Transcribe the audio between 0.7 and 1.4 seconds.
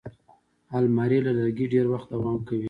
الماري له